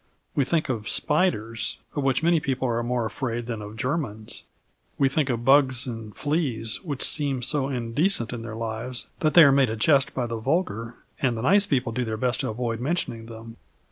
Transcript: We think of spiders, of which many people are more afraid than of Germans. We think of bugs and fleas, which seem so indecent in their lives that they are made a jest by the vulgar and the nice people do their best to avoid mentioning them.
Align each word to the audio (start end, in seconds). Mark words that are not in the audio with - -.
We 0.33 0.45
think 0.45 0.67
of 0.67 0.89
spiders, 0.89 1.77
of 1.95 2.01
which 2.01 2.23
many 2.23 2.39
people 2.39 2.67
are 2.67 2.81
more 2.81 3.05
afraid 3.05 3.45
than 3.45 3.61
of 3.61 3.77
Germans. 3.77 4.45
We 4.97 5.07
think 5.09 5.29
of 5.29 5.45
bugs 5.45 5.85
and 5.85 6.15
fleas, 6.15 6.81
which 6.83 7.03
seem 7.03 7.43
so 7.43 7.69
indecent 7.69 8.33
in 8.33 8.41
their 8.41 8.55
lives 8.55 9.09
that 9.19 9.35
they 9.35 9.43
are 9.43 9.51
made 9.51 9.69
a 9.69 9.75
jest 9.75 10.15
by 10.15 10.25
the 10.25 10.37
vulgar 10.39 10.95
and 11.21 11.37
the 11.37 11.43
nice 11.43 11.67
people 11.67 11.91
do 11.91 12.03
their 12.03 12.17
best 12.17 12.39
to 12.39 12.49
avoid 12.49 12.79
mentioning 12.79 13.27
them. 13.27 13.57